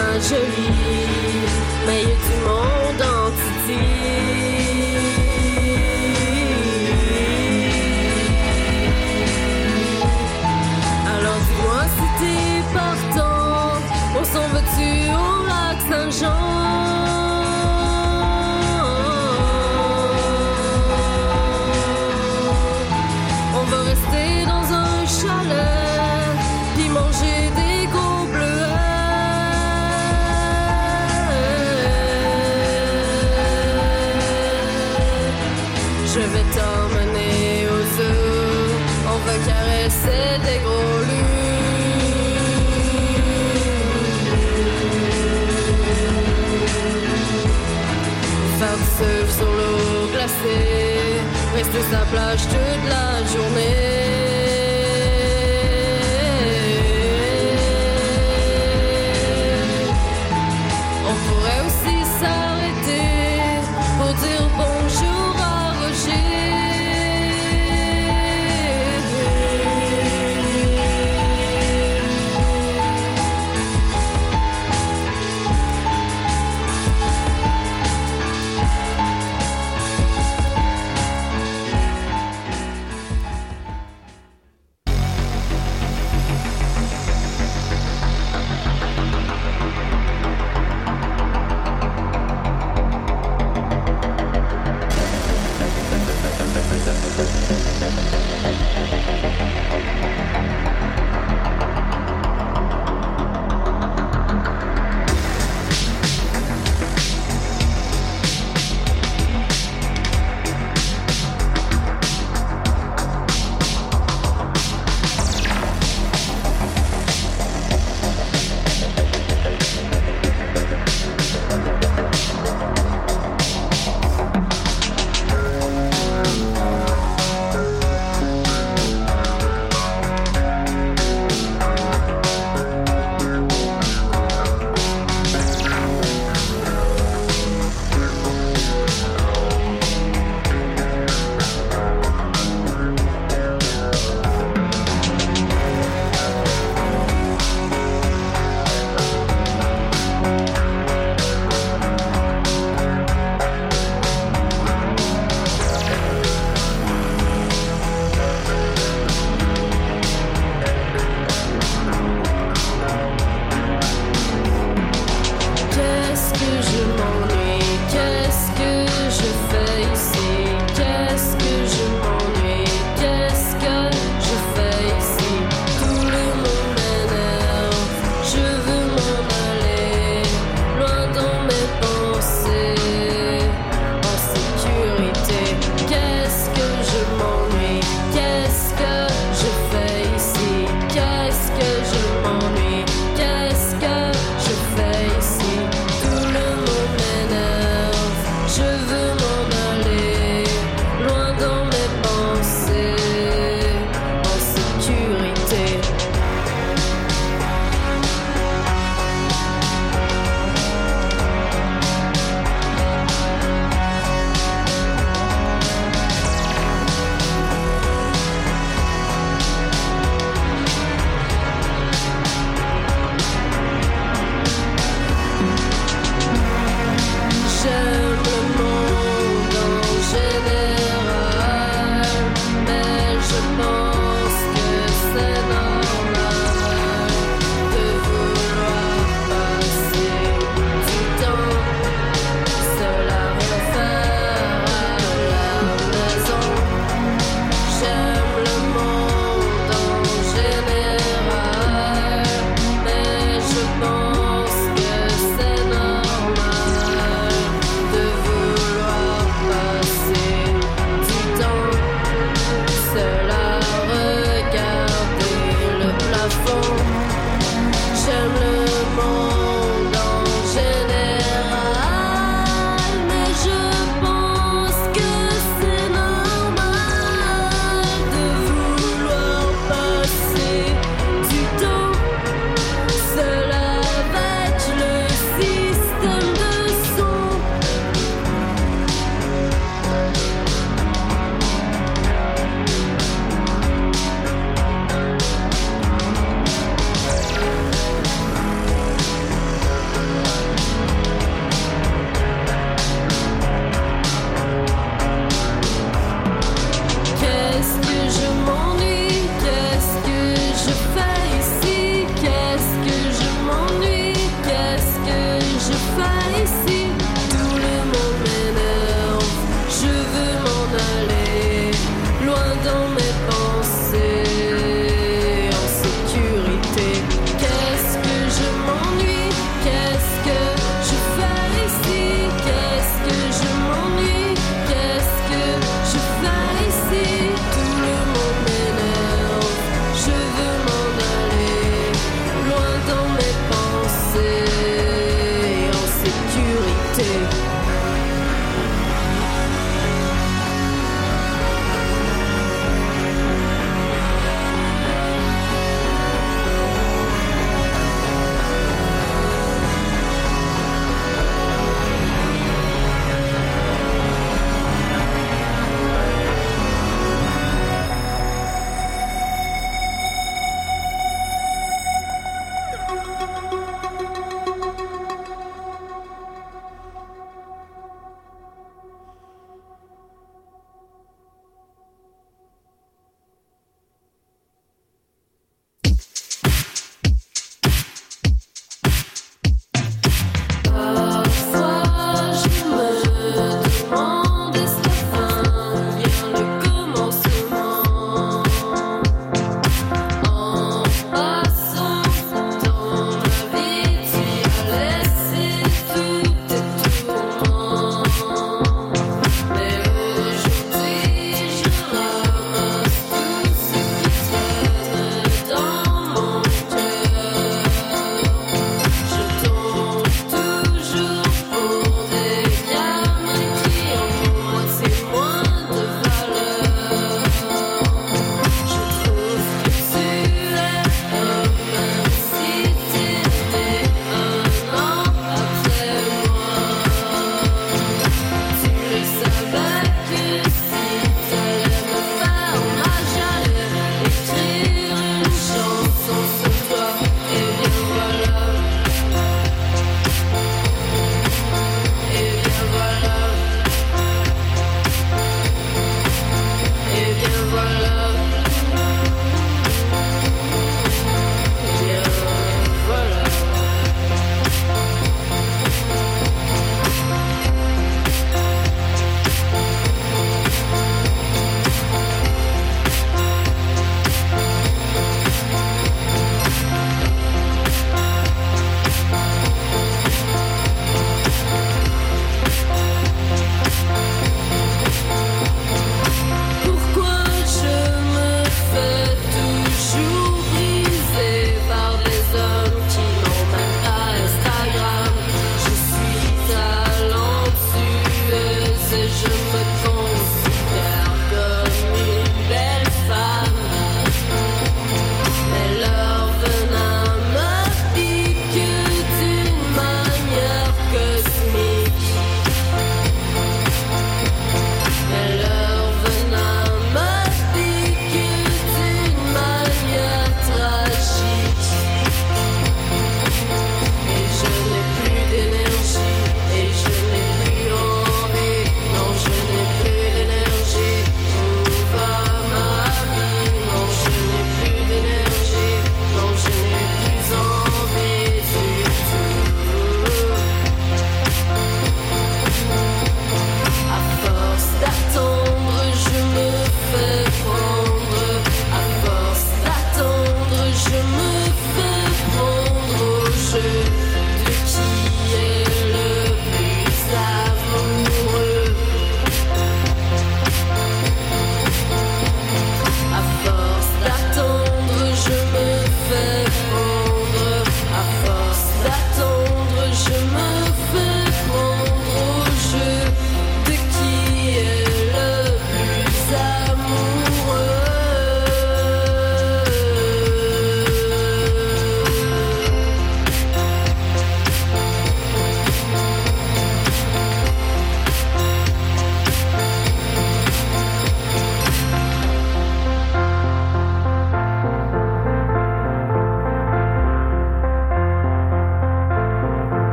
[40.01, 41.33] c'est des gros loups.
[48.57, 51.21] Faire sur l'eau glacée,
[51.55, 54.12] reste la plage toute la journée.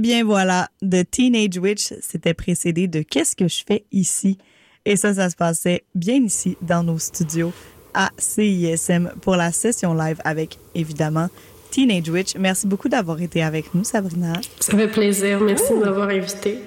[0.00, 4.38] Bien voilà, de Teenage Witch, c'était précédé de Qu'est-ce que je fais ici?
[4.84, 7.52] Et ça, ça se passait bien ici, dans nos studios
[7.94, 11.28] à CISM pour la session live avec, évidemment,
[11.70, 12.36] Teenage Witch.
[12.36, 14.32] Merci beaucoup d'avoir été avec nous, Sabrina.
[14.60, 15.40] Ça fait plaisir.
[15.40, 16.58] Merci de m'avoir invité.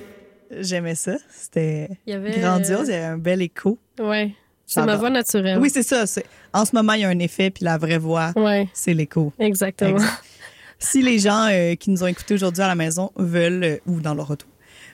[0.59, 1.15] J'aimais ça.
[1.31, 2.87] C'était avait, grandiose.
[2.87, 3.77] Il y avait un bel écho.
[3.99, 4.31] Ouais.
[4.65, 5.59] C'est ma voix naturelle.
[5.59, 6.05] Oui, c'est ça.
[6.53, 9.33] En ce moment, il y a un effet, puis la vraie voix, Ouais, c'est l'écho.
[9.39, 9.97] exactement.
[9.97, 10.23] Exact.
[10.83, 13.99] Si les gens euh, qui nous ont écoutés aujourd'hui à la maison veulent, euh, ou
[14.01, 14.45] dans leur auto,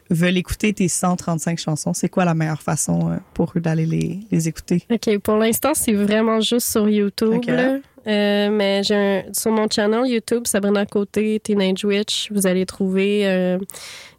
[0.10, 4.20] veulent écouter tes 135 chansons, c'est quoi la meilleure façon euh, pour eux d'aller les,
[4.32, 4.84] les écouter?
[4.92, 7.34] OK, pour l'instant, c'est vraiment juste sur YouTube.
[7.36, 7.46] Ok.
[7.48, 7.80] là.
[8.06, 13.58] Mais un- sur mon channel YouTube, Sabrina Côté, Teenage Witch, vous allez trouver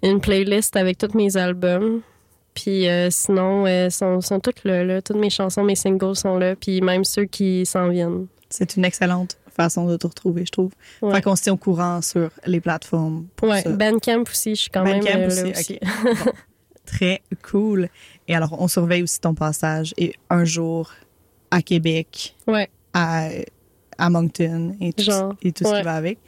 [0.02, 2.00] une playlist avec tous mes albums.
[2.54, 5.00] Puis euh, sinon, euh, sont, sont toutes là, là.
[5.02, 6.56] Toutes mes chansons, mes singles sont là.
[6.56, 8.26] Puis même ceux qui s'en viennent.
[8.48, 10.72] C'est une excellente façon de te retrouver, je trouve.
[11.02, 11.14] Ouais.
[11.14, 13.26] Fait qu'on se tient au courant sur les plateformes.
[13.36, 13.70] Pour Ouais, ça.
[13.70, 15.78] Bandcamp aussi, je suis quand Bandcamp même euh, aussi, là aussi.
[16.24, 16.32] Bon.
[16.86, 17.88] Très cool.
[18.26, 19.94] Et alors, on surveille aussi ton passage.
[19.96, 20.90] Et un jour,
[21.50, 22.68] à Québec, Ouais.
[22.94, 23.28] à,
[23.98, 26.18] à Moncton et tout, Genre, et tout ce qui va avec.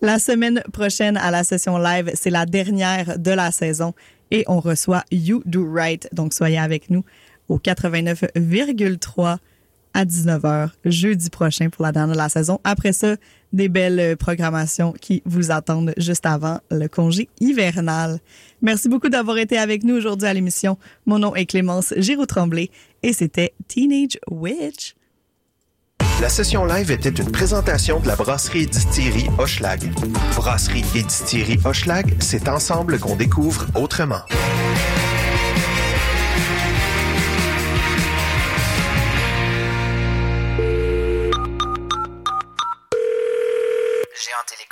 [0.00, 3.92] La semaine prochaine à la session live, c'est la dernière de la saison
[4.30, 6.08] et on reçoit You Do Right.
[6.12, 7.04] Donc, soyez avec nous
[7.48, 9.38] au 89,3
[9.94, 12.60] à 19h jeudi prochain pour la dernière de la saison.
[12.64, 13.16] Après ça,
[13.52, 18.20] des belles euh, programmations qui vous attendent juste avant le congé hivernal.
[18.62, 20.78] Merci beaucoup d'avoir été avec nous aujourd'hui à l'émission.
[21.06, 22.70] Mon nom est Clémence Giroux-Tremblay
[23.02, 24.94] et c'était Teenage Witch.
[26.20, 29.88] La session live était une présentation de la brasserie et distillerie Hochelag.
[30.34, 34.22] Brasserie et distillerie Hochelag, c'est ensemble qu'on découvre autrement.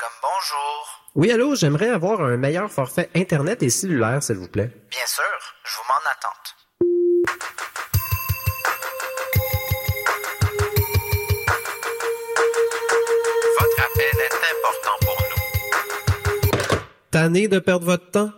[0.07, 1.03] Télécom, bonjour.
[1.15, 4.71] Oui, allô, j'aimerais avoir un meilleur forfait Internet et cellulaire, s'il vous plaît.
[4.91, 5.25] Bien sûr,
[5.65, 6.57] je vous mets en attente.
[13.59, 16.79] Votre appel est important pour nous.
[17.11, 18.31] Tanné de perdre votre temps?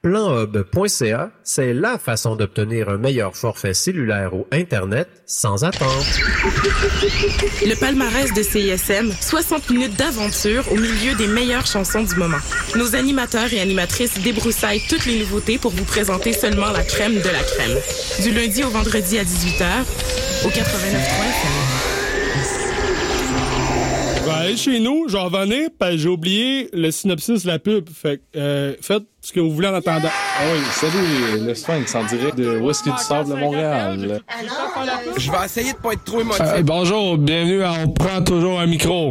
[0.00, 6.04] Planhub.ca, c'est la façon d'obtenir un meilleur forfait cellulaire ou Internet sans attendre.
[7.66, 12.38] Le palmarès de CISM, 60 minutes d'aventure au milieu des meilleures chansons du moment.
[12.76, 17.30] Nos animateurs et animatrices débroussaillent toutes les nouveautés pour vous présenter seulement la crème de
[17.30, 17.76] la crème.
[18.22, 21.77] Du lundi au vendredi à 18h, au 89.3 Je vais
[24.48, 27.88] aller chez nous, je vais revenir, j'ai oublié le synopsis de la pub.
[27.90, 30.08] Fait que, euh, faites ce que vous voulez en attendant.
[30.08, 34.22] Ah oui, salut, le Sphinx en direct de Whisky du Sable de Montréal?
[35.16, 36.40] Je vais essayer de pas être trop émotif.
[36.42, 39.10] Euh, bonjour, bienvenue à On prend toujours un micro.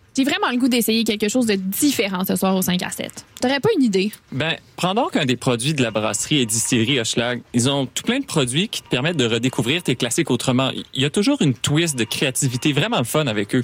[0.15, 3.25] j'ai vraiment le goût d'essayer quelque chose de différent ce soir au 5 à 7.
[3.41, 4.11] T'aurais pas une idée?
[4.31, 7.41] Ben, prends donc un des produits de la brasserie et distillerie Hochelag.
[7.53, 10.71] Ils ont tout plein de produits qui te permettent de redécouvrir tes classiques autrement.
[10.93, 13.63] Il y a toujours une twist de créativité vraiment fun avec eux.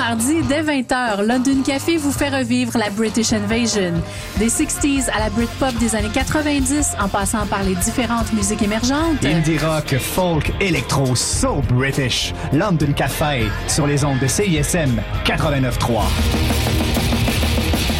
[0.00, 3.92] Mardis, dès 20h, London Café vous fait revivre la British Invasion.
[4.38, 9.22] Des 60s à la Britpop des années 90, en passant par les différentes musiques émergentes.
[9.22, 12.32] Indie rock, folk, électro, so British.
[12.50, 16.00] London Café, sur les ondes de CISM 89.3.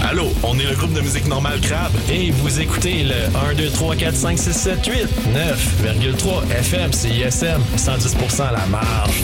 [0.08, 1.92] Allô, on est le groupe de musique normale Crabe.
[2.10, 4.94] Et vous écoutez le 1, 2, 3, 4, 5, 6, 7, 8,
[5.84, 9.22] 9,3 FM, CISM, 110% à la marge.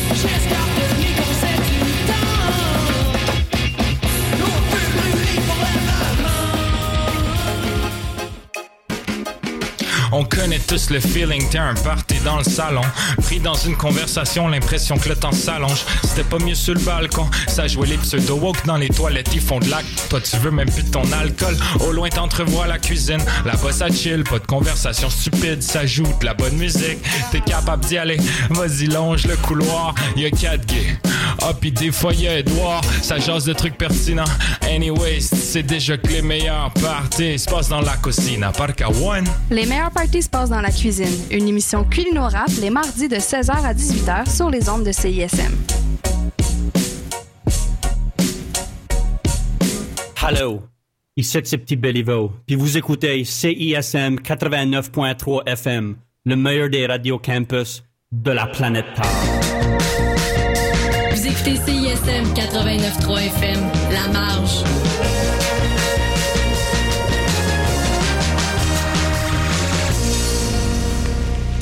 [10.19, 12.83] On connaît tous le feeling, t'es un party dans le salon.
[13.23, 15.85] Pris dans une conversation, l'impression que le temps s'allonge.
[16.03, 19.61] C'était pas mieux sur le balcon, ça jouait les pseudo-woke dans les toilettes, ils font
[19.61, 19.87] de l'acte.
[20.11, 21.57] Toi, tu veux même plus de ton alcool.
[21.87, 23.23] Au loin, t'entrevois la cuisine.
[23.45, 26.99] Là-bas, ça chill, pas de conversation stupide, ça joue de la bonne musique.
[27.31, 28.17] T'es capable d'y aller,
[28.51, 29.95] vas-y, longe le couloir.
[30.17, 30.99] Y'a quatre gays.
[31.43, 34.25] Ah, pis des fois, y'a Edouard, ça jase de trucs pertinents.
[34.63, 38.43] Anyways, c'est déjà que les meilleurs parties se passent dans la cuisine.
[38.43, 39.27] À part qu'à one.
[39.51, 41.17] Les meilleurs parties se passent dans la cuisine.
[41.31, 41.85] Une émission
[42.61, 45.53] les mardis de 16h à 18h sur les ondes de CISM.
[50.23, 50.63] Hello,
[51.17, 57.85] ici c'est Petit Béliveau, puis vous écoutez CISM 89.3 FM, le meilleur des radios campus
[58.11, 59.05] de la planète Terre.
[61.13, 63.61] Vous écoutez CISM 89.3 FM,
[63.93, 64.86] La Marge.